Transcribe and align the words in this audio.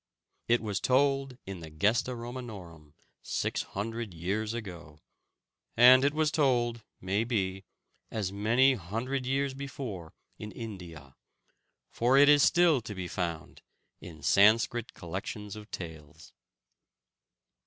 It 0.47 0.61
was 0.61 0.79
told 0.79 1.37
in 1.45 1.59
the 1.59 1.69
Gesta 1.69 2.15
Romanorum 2.15 2.95
six 3.21 3.61
hundred 3.61 4.15
years 4.15 4.51
ago, 4.51 4.99
and 5.77 6.03
it 6.03 6.15
was 6.15 6.31
told, 6.31 6.81
may 6.99 7.23
be, 7.23 7.65
as 8.09 8.31
many 8.31 8.73
hundred 8.73 9.27
years 9.27 9.53
before 9.53 10.15
in 10.39 10.51
India, 10.53 11.15
for 11.91 12.17
it 12.17 12.29
is 12.29 12.41
still 12.41 12.81
to 12.81 12.95
be 12.95 13.07
found 13.07 13.61
in 13.99 14.23
Sanskrit 14.23 14.95
collections 14.95 15.55
of 15.55 15.69
tales. 15.69 16.33